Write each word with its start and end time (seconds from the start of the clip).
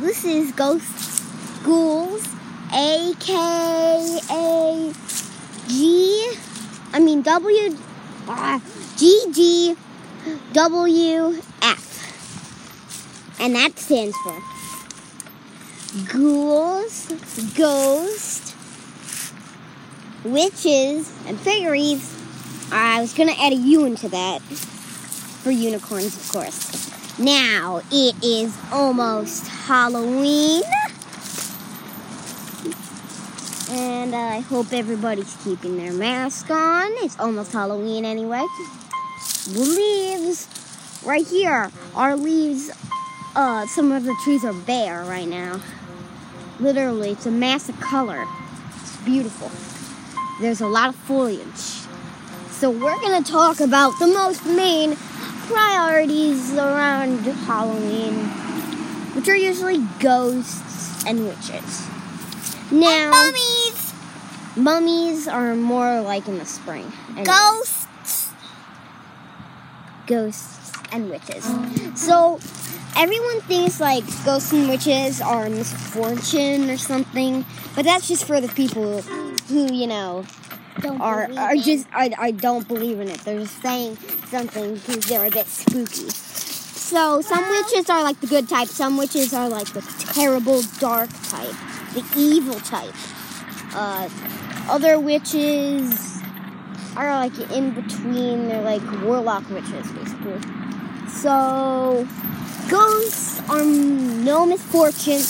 this 0.00 0.24
is 0.24 0.52
Ghost 0.52 1.22
Ghouls, 1.64 2.26
aka 2.74 4.92
G, 5.66 6.32
I 6.92 6.98
mean 6.98 7.22
W, 7.22 7.76
uh, 8.28 8.60
G 8.96 9.24
G 9.32 9.76
W 10.52 11.40
F, 11.62 13.40
and 13.40 13.54
that 13.54 13.78
stands 13.78 14.14
for 14.18 14.38
Ghouls, 16.12 17.06
Ghost, 17.56 18.54
Witches, 20.24 21.10
and 21.26 21.40
Fairies. 21.40 22.14
I 22.72 23.00
was 23.00 23.14
gonna 23.14 23.34
add 23.38 23.52
a 23.52 23.56
U 23.56 23.86
into 23.86 24.08
that 24.10 24.42
for 24.42 25.50
unicorns, 25.50 26.14
of 26.16 26.28
course. 26.30 26.99
Now 27.18 27.82
it 27.90 28.14
is 28.22 28.56
almost 28.72 29.46
Halloween. 29.46 30.62
And 33.70 34.14
I 34.14 34.40
hope 34.40 34.72
everybody's 34.72 35.36
keeping 35.44 35.76
their 35.76 35.92
mask 35.92 36.50
on. 36.50 36.90
It's 37.04 37.18
almost 37.18 37.52
Halloween 37.52 38.04
anyway. 38.04 38.44
Leaves 39.48 40.48
right 41.04 41.26
here. 41.26 41.70
Our 41.94 42.16
leaves, 42.16 42.70
uh, 43.36 43.66
some 43.66 43.92
of 43.92 44.04
the 44.04 44.16
trees 44.24 44.44
are 44.44 44.52
bare 44.52 45.04
right 45.04 45.28
now. 45.28 45.60
Literally, 46.58 47.10
it's 47.10 47.26
a 47.26 47.30
mass 47.30 47.68
of 47.68 47.78
color. 47.80 48.26
It's 48.80 48.96
beautiful. 48.98 49.50
There's 50.40 50.60
a 50.60 50.66
lot 50.66 50.88
of 50.88 50.96
foliage. 50.96 51.80
So 52.50 52.70
we're 52.70 53.00
gonna 53.00 53.22
talk 53.22 53.60
about 53.60 53.98
the 53.98 54.06
most 54.06 54.44
main 54.44 54.96
priorities 55.50 56.52
around 56.54 57.18
Halloween, 57.24 58.14
which 59.14 59.28
are 59.28 59.36
usually 59.36 59.78
ghosts 59.98 61.04
and 61.06 61.26
witches. 61.26 61.86
Now, 62.70 63.10
Mummies! 63.10 63.92
mummies 64.56 65.28
are 65.28 65.54
more 65.56 66.00
like 66.02 66.28
in 66.28 66.38
the 66.38 66.46
spring. 66.46 66.92
and 67.16 67.26
Ghosts! 67.26 68.30
ghosts 70.06 70.72
and 70.92 71.08
witches. 71.10 71.44
So 71.94 72.40
everyone 72.96 73.40
thinks 73.42 73.80
like 73.80 74.04
ghosts 74.24 74.52
and 74.52 74.68
witches 74.68 75.20
are 75.20 75.48
misfortune 75.48 76.68
or 76.70 76.76
something, 76.76 77.44
but 77.76 77.84
that's 77.84 78.08
just 78.08 78.24
for 78.24 78.40
the 78.40 78.48
people 78.48 79.02
who 79.48 79.72
you 79.72 79.86
know 79.86 80.24
Don't 80.80 81.00
are 81.00 81.28
are 81.36 81.54
it. 81.54 81.64
just 81.64 81.86
I, 81.92 82.12
I 82.18 82.30
don't 82.30 82.66
believe 82.68 83.00
in 83.00 83.08
it. 83.08 83.18
They're 83.20 83.40
just 83.40 83.60
saying 83.62 83.96
something 84.28 84.74
because 84.74 85.04
they're 85.06 85.24
a 85.26 85.30
bit 85.30 85.46
spooky. 85.46 86.08
So 86.10 87.20
some 87.20 87.40
Well- 87.42 87.62
witches 87.62 87.88
are 87.90 88.02
like 88.02 88.20
the 88.20 88.26
good 88.26 88.48
type. 88.48 88.68
Some 88.68 88.96
witches 88.96 89.32
are 89.34 89.48
like 89.48 89.68
the 89.72 89.82
terrible 90.12 90.62
dark 90.78 91.10
type, 91.28 91.54
the 91.94 92.04
evil 92.16 92.58
type. 92.60 92.94
Uh, 93.74 94.08
other 94.68 94.98
witches 94.98 96.18
are 96.96 97.10
like 97.10 97.38
in 97.52 97.70
between. 97.72 98.48
They're 98.48 98.62
like 98.62 98.82
warlock 99.02 99.48
witches, 99.50 99.86
basically. 99.92 100.40
So 101.08 102.06
ghosts 102.68 103.40
are 103.48 103.64
no 103.64 104.46
misfortune. 104.46 105.22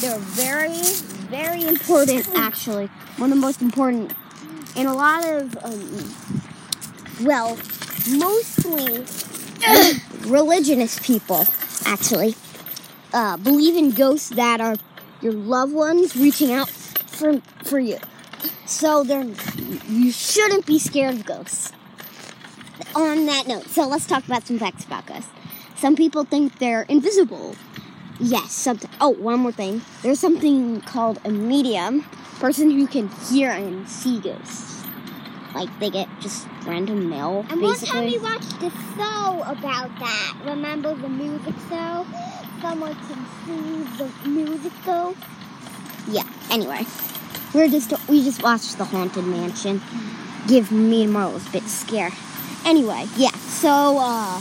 They're 0.00 0.18
very, 0.18 0.80
very 1.30 1.64
important. 1.64 2.28
Actually, 2.36 2.86
one 3.16 3.32
of 3.32 3.36
the 3.38 3.40
most 3.40 3.60
important 3.62 4.12
and 4.76 4.88
a 4.88 4.92
lot 4.92 5.24
of 5.24 5.56
um, 5.64 7.26
well 7.26 7.58
mostly 8.10 9.04
religionist 10.30 11.02
people 11.02 11.44
actually 11.84 12.34
uh, 13.12 13.36
believe 13.36 13.76
in 13.76 13.90
ghosts 13.90 14.30
that 14.30 14.60
are 14.60 14.76
your 15.20 15.32
loved 15.32 15.72
ones 15.72 16.16
reaching 16.16 16.52
out 16.52 16.68
for 16.68 17.40
for 17.64 17.78
you. 17.78 17.98
So 18.66 19.02
they're 19.02 19.26
you 19.88 20.12
shouldn't 20.12 20.66
be 20.66 20.78
scared 20.78 21.14
of 21.14 21.24
ghosts. 21.24 21.72
On 22.94 23.26
that 23.26 23.46
note 23.46 23.66
so 23.68 23.86
let's 23.86 24.06
talk 24.06 24.24
about 24.24 24.46
some 24.46 24.58
facts 24.58 24.84
about 24.84 25.06
ghosts. 25.06 25.30
Some 25.76 25.96
people 25.96 26.24
think 26.24 26.58
they're 26.58 26.82
invisible. 26.82 27.56
Yes 28.20 28.52
something 28.52 28.90
oh 29.00 29.10
one 29.10 29.40
more 29.40 29.52
thing. 29.52 29.82
There's 30.02 30.20
something 30.20 30.80
called 30.82 31.18
a 31.24 31.30
medium 31.30 32.04
person 32.40 32.70
who 32.70 32.86
can 32.86 33.08
hear 33.28 33.50
and 33.50 33.88
see 33.88 34.20
ghosts 34.20 34.84
like 35.54 35.68
they 35.80 35.90
get 35.90 36.08
just 36.20 36.46
random 36.66 37.08
mail 37.08 37.44
And 37.50 37.60
one 37.62 37.74
time 37.76 38.04
we 38.04 38.18
watched 38.18 38.62
a 38.62 38.70
show 38.70 39.42
about 39.46 39.90
that. 39.98 40.34
Remember 40.44 40.94
the 40.94 41.08
music 41.08 41.54
show? 41.68 42.06
Someone 42.60 42.94
can 42.94 43.26
see 43.44 43.98
the 43.98 44.28
music 44.28 44.72
show. 44.84 45.14
yeah 46.08 46.22
anyway 46.50 46.84
we're 47.54 47.68
just 47.68 47.92
we 48.08 48.22
just 48.24 48.42
watched 48.42 48.78
the 48.78 48.84
haunted 48.84 49.24
mansion 49.24 49.80
give 50.46 50.70
me 50.72 51.04
and 51.04 51.12
marlo's 51.12 51.46
a 51.48 51.50
bit 51.50 51.64
scare 51.64 52.10
anyway 52.64 53.06
yeah 53.16 53.30
so 53.30 53.98
uh 54.00 54.40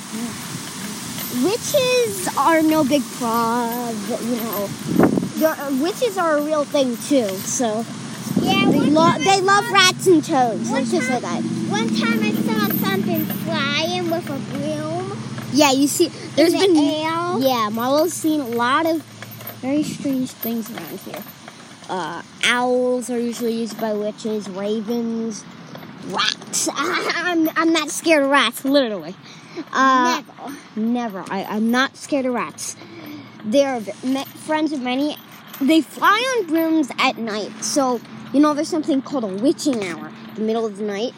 witches 1.44 2.28
are 2.38 2.62
no 2.62 2.84
big 2.84 3.04
problem 3.20 3.98
you 4.30 4.36
know 4.38 5.17
Witches 5.40 6.18
are 6.18 6.38
a 6.38 6.42
real 6.44 6.64
thing 6.66 6.96
too 6.98 7.28
so 7.38 7.86
Yeah, 8.42 8.66
they, 8.72 8.80
lo- 8.80 9.18
they 9.20 9.42
love 9.42 9.66
saw- 9.66 9.74
rats 9.74 10.08
and 10.08 10.24
toads 10.24 10.72
let's 10.72 10.92
just 10.92 11.08
say 11.08 11.20
that 11.20 11.42
One 11.70 11.88
time 11.90 12.24
I 12.24 12.32
saw 12.32 12.88
something 12.88 13.26
flying 13.26 14.10
with 14.10 14.30
a 14.30 14.40
broom 14.58 15.18
yeah 15.54 15.72
you 15.72 15.88
see 15.88 16.08
there's 16.36 16.54
been 16.54 16.74
the 16.74 16.82
air. 16.82 17.40
Yeah, 17.40 17.70
Marlo's 17.72 18.14
seen 18.14 18.42
a 18.42 18.48
lot 18.48 18.86
of 18.86 19.02
very 19.62 19.82
strange 19.84 20.30
things 20.32 20.70
around 20.72 21.00
here. 21.00 21.24
Uh, 21.90 22.22
owls 22.46 23.10
are 23.10 23.20
usually 23.20 23.54
used 23.54 23.80
by 23.80 23.92
witches, 23.94 24.48
ravens, 24.50 25.44
rats. 26.10 26.70
I'm, 26.76 27.50
I'm 27.56 27.74
not 27.74 27.90
scared 27.90 28.24
of 28.24 28.30
rats, 28.30 28.66
literally. 28.66 29.16
Uh, 29.74 30.22
Never. 30.76 31.20
Never. 31.24 31.26
I, 31.34 31.44
I'm 31.46 31.72
not 31.72 31.96
scared 31.98 32.26
of 32.28 32.34
rats. 32.34 32.76
They're 33.44 33.80
friends 33.82 34.74
of 34.74 34.82
many. 34.82 35.18
They 35.62 35.82
fly 35.82 36.36
on 36.38 36.48
brooms 36.48 36.92
at 37.00 37.18
night. 37.18 37.64
So, 37.64 38.00
you 38.34 38.40
know, 38.40 38.54
there's 38.54 38.68
something 38.70 39.02
called 39.02 39.24
a 39.24 39.28
witching 39.28 39.84
hour, 39.84 40.12
the 40.36 40.42
middle 40.42 40.66
of 40.66 40.78
the 40.78 40.84
night. 40.84 41.14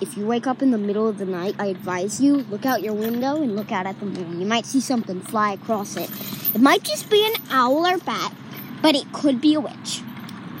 If 0.00 0.16
you 0.16 0.24
wake 0.26 0.46
up 0.46 0.62
in 0.62 0.70
the 0.70 0.78
middle 0.78 1.08
of 1.08 1.18
the 1.18 1.26
night, 1.26 1.56
I 1.58 1.66
advise 1.66 2.20
you 2.20 2.36
look 2.50 2.64
out 2.64 2.82
your 2.82 2.94
window 2.94 3.42
and 3.42 3.54
look 3.56 3.70
out 3.72 3.86
at 3.86 3.98
the 4.00 4.06
moon. 4.06 4.40
You 4.40 4.46
might 4.46 4.64
see 4.64 4.80
something 4.80 5.20
fly 5.20 5.52
across 5.52 5.96
it. 5.96 6.08
It 6.54 6.60
might 6.60 6.82
just 6.84 7.10
be 7.10 7.24
an 7.26 7.42
owl 7.50 7.86
or 7.86 7.98
bat, 7.98 8.32
but 8.80 8.94
it 8.94 9.12
could 9.12 9.40
be 9.40 9.54
a 9.54 9.60
witch. 9.60 10.02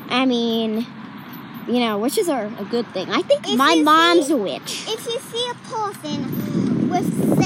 I 0.08 0.26
mean, 0.26 0.84
you 1.68 1.78
know, 1.80 1.98
witches 1.98 2.28
are 2.28 2.46
a 2.58 2.64
good 2.64 2.86
thing. 2.92 3.08
I 3.10 3.22
think 3.22 3.48
If 3.48 3.56
my 3.56 3.76
mom's 3.76 4.26
see- 4.26 4.32
a 4.34 4.36
witch. 4.36 4.84
If 4.88 5.06
you 5.06 5.18
see 5.20 5.50
a 5.50 5.54
person 5.70 6.90
with 6.90 7.38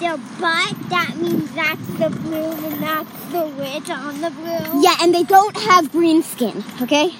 their 0.00 0.16
butt, 0.16 0.74
that 0.90 1.14
means 1.16 1.50
that's 1.54 1.86
the 1.98 2.10
broom 2.10 2.64
and 2.64 2.82
that's 2.82 3.24
the 3.32 3.46
witch 3.46 3.90
on 3.90 4.20
the 4.20 4.30
broom. 4.30 4.82
Yeah, 4.82 4.96
and 5.00 5.14
they 5.14 5.22
don't 5.24 5.56
have 5.56 5.90
green 5.92 6.22
skin, 6.22 6.62
okay? 6.82 7.10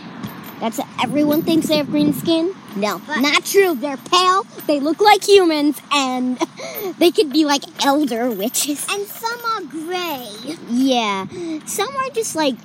That's 0.60 0.81
everyone 1.03 1.42
thinks 1.42 1.66
they 1.69 1.76
have 1.76 1.91
green 1.91 2.14
skin. 2.14 2.54
No, 2.76 3.00
But- 3.06 3.20
not 3.20 3.44
true. 3.44 3.75
They're 3.75 3.97
pale, 3.98 4.44
they 4.66 4.81
look 4.81 5.00
like 5.00 5.22
humans, 5.26 5.81
and 5.92 6.38
they 6.98 7.10
could 7.10 7.31
be 7.32 7.44
like 7.44 7.62
elder 7.84 8.31
witches. 8.31 8.87
And 8.91 9.06
some 9.06 9.38
are 9.54 9.62
gray. 9.62 10.26
Yeah, 10.70 11.26
some 11.66 11.94
are 11.97 12.10
just 12.10 12.37
like 12.37 12.56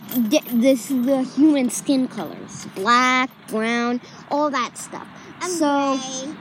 this 0.53 0.87
the 0.87 1.23
human 1.35 1.69
skin 1.69 2.07
colors 2.07 2.65
black, 2.75 3.29
brown, 3.49 3.99
all 4.29 4.49
that 4.49 4.77
stuff. 4.77 5.07
And 5.41 5.51
so, 5.51 5.97
gray. 5.97 6.35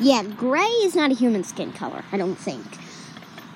yeah, 0.00 0.22
gray 0.22 0.60
is 0.84 0.94
not 0.94 1.10
a 1.10 1.14
human 1.14 1.44
skin 1.44 1.72
color, 1.72 2.04
I 2.12 2.16
don't 2.16 2.36
think. 2.36 2.64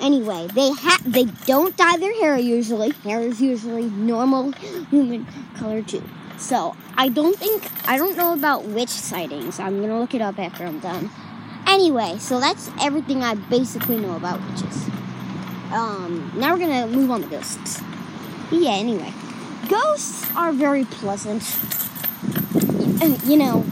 Anyway, 0.00 0.48
they 0.54 0.70
ha- 0.70 1.02
they 1.04 1.24
don't 1.46 1.76
dye 1.76 1.96
their 1.98 2.14
hair 2.20 2.38
usually. 2.38 2.90
Hair 3.04 3.20
is 3.20 3.40
usually 3.40 3.84
normal 3.90 4.52
human 4.90 5.26
color 5.56 5.82
too. 5.82 6.02
So 6.38 6.74
I 6.96 7.08
don't 7.08 7.36
think 7.36 7.62
I 7.86 7.98
don't 7.98 8.16
know 8.16 8.32
about 8.32 8.64
witch 8.64 8.88
sightings. 8.88 9.60
I'm 9.60 9.80
gonna 9.80 10.00
look 10.00 10.14
it 10.14 10.22
up 10.22 10.38
after 10.38 10.64
I'm 10.64 10.80
done. 10.80 11.10
Anyway, 11.66 12.16
so 12.18 12.40
that's 12.40 12.70
everything 12.80 13.22
I 13.22 13.34
basically 13.34 13.98
know 13.98 14.16
about 14.16 14.40
witches. 14.48 14.88
Um, 15.70 16.32
now 16.34 16.54
we're 16.54 16.60
gonna 16.60 16.86
move 16.86 17.10
on 17.10 17.22
to 17.22 17.28
ghosts. 17.28 17.82
Yeah. 18.50 18.72
Anyway, 18.72 19.12
ghosts 19.68 20.24
are 20.34 20.52
very 20.52 20.84
pleasant. 20.84 21.42
You 23.26 23.36
know, 23.36 23.64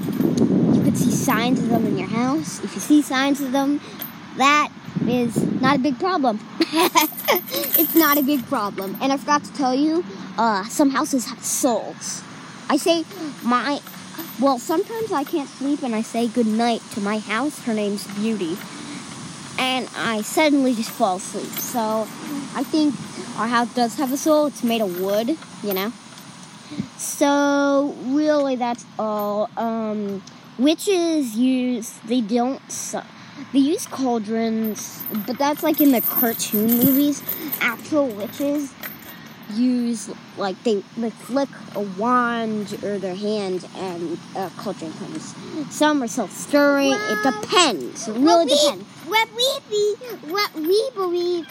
you 0.75 0.83
could 0.83 0.97
see 0.97 1.11
signs 1.11 1.59
of 1.59 1.69
them 1.71 1.87
in 1.87 1.99
your 1.99 2.09
house. 2.09 2.63
If 2.63 2.75
you 2.75 2.81
see 2.81 3.03
signs 3.03 3.41
of 3.41 3.53
them, 3.53 3.81
that 4.37 4.69
is 5.09 5.37
not 5.61 5.77
a 5.77 5.79
big 5.79 5.99
problem. 5.99 6.39
it's 6.61 7.95
not 7.95 8.19
a 8.19 8.23
big 8.23 8.45
problem. 8.47 8.97
And 9.01 9.13
I 9.13 9.17
forgot 9.17 9.45
to 9.45 9.53
tell 9.55 9.75
you, 9.75 10.05
uh, 10.37 10.65
some 10.65 10.91
houses 10.91 11.27
have 11.27 11.43
souls. 11.45 12.23
I 12.69 12.77
say 12.77 13.05
my, 13.43 13.81
well, 14.41 14.59
sometimes 14.59 15.13
I 15.13 15.25
can't 15.25 15.49
sleep 15.49 15.83
and 15.83 15.95
I 15.95 16.03
say 16.03 16.29
good 16.29 16.47
night 16.47 16.83
to 16.93 17.01
my 17.01 17.19
house. 17.19 17.63
Her 17.65 17.75
name's 17.75 18.07
Beauty. 18.17 18.57
and 19.59 19.89
I 19.97 20.23
suddenly 20.23 20.75
just 20.75 20.91
fall 20.91 21.17
asleep. 21.17 21.51
So 21.59 22.07
I 22.55 22.63
think 22.65 22.95
our 23.39 23.49
house 23.49 23.73
does 23.75 23.97
have 23.97 24.13
a 24.13 24.17
soul. 24.17 24.47
It's 24.47 24.63
made 24.63 24.81
of 24.81 25.01
wood, 25.01 25.37
you 25.63 25.75
know. 25.75 25.93
So 26.97 27.95
really, 28.07 28.57
that's 28.57 28.85
all. 28.99 29.51
Um, 29.57 30.23
witches 30.59 31.37
use 31.37 31.99
they 32.05 32.21
don't 32.21 32.61
su- 32.71 33.01
they 33.53 33.61
use 33.61 33.87
cauldrons, 33.87 35.05
but 35.27 35.39
that's 35.39 35.63
like 35.63 35.81
in 35.81 35.93
the 35.93 36.01
cartoon 36.01 36.67
movies. 36.67 37.23
Actual 37.61 38.09
witches 38.09 38.73
use 39.55 40.11
like 40.37 40.63
they 40.65 40.83
like 40.97 41.13
flick 41.15 41.49
a 41.75 41.81
wand 41.81 42.79
or 42.83 42.99
their 42.99 43.15
hand 43.15 43.67
and 43.77 44.19
a 44.37 44.51
cauldron 44.57 44.93
comes. 44.95 45.35
Some 45.71 46.03
are 46.03 46.09
self 46.09 46.31
stirring. 46.31 46.93
It 46.93 47.23
depends. 47.23 48.09
It 48.09 48.13
really 48.13 48.25
what 48.25 48.47
we, 48.47 48.57
depends. 48.57 48.85
What 49.07 49.29
we 49.35 49.59
be, 49.71 49.95
what 50.33 50.55
we 50.55 50.91
believe, 50.95 51.49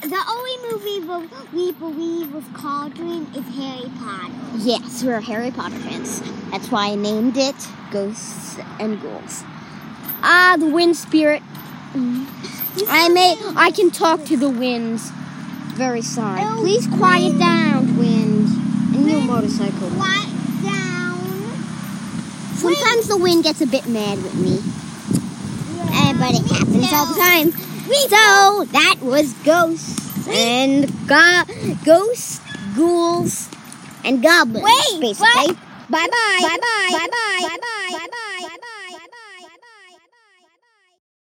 the 0.00 0.22
only 0.28 0.72
movie 0.72 1.30
we 1.52 1.72
believe 1.72 2.34
with 2.34 2.52
Cauldron 2.54 3.26
is 3.34 3.56
Harry 3.56 3.90
Potter. 3.98 4.32
Yes, 4.58 5.02
we're 5.02 5.20
Harry 5.20 5.50
Potter 5.50 5.76
fans. 5.76 6.22
That's 6.50 6.70
why 6.70 6.90
I 6.90 6.94
named 6.94 7.36
it 7.36 7.56
Ghosts 7.90 8.56
and 8.80 9.00
Ghouls. 9.00 9.44
Ah, 10.26 10.56
the 10.58 10.66
wind 10.66 10.96
spirit. 10.96 11.42
I 12.88 13.08
may 13.08 13.36
I 13.56 13.70
can 13.70 13.90
talk 13.90 14.24
to 14.26 14.36
the 14.36 14.48
winds. 14.48 15.10
Very 15.76 16.02
sorry. 16.02 16.40
Oh, 16.42 16.58
Please 16.60 16.86
quiet 16.86 17.34
wind. 17.34 17.40
down, 17.40 17.98
wind. 17.98 18.48
And 18.96 19.10
your 19.10 19.20
motorcycle. 19.20 19.90
Quiet 19.90 20.30
down? 20.64 21.52
Sometimes 22.56 23.08
the 23.08 23.18
wind 23.18 23.44
gets 23.44 23.60
a 23.60 23.66
bit 23.66 23.86
mad 23.86 24.22
with 24.22 24.34
me. 24.34 24.58
Eh, 25.92 26.12
but 26.18 26.32
it 26.34 26.46
happens 26.50 26.92
all 26.92 27.06
the 27.06 27.20
time. 27.20 27.52
So 28.08 28.64
that 28.72 28.96
was 29.02 29.32
ghosts 29.44 30.26
and 30.26 30.88
go- 31.06 31.44
ghosts, 31.84 32.40
ghouls, 32.74 33.48
and 34.04 34.22
goblins. 34.22 34.64
Wait, 34.64 35.00
basically. 35.00 35.52
what? 35.52 35.56
Bye 35.90 36.08
bye. 36.08 36.38
Bye-bye. 36.40 36.48
Bye 36.48 36.58
bye. 36.58 36.98
Bye-bye. 36.98 37.48
Bye 37.48 37.58
bye. 37.60 37.98
Bye 37.98 38.08
bye. 38.10 38.20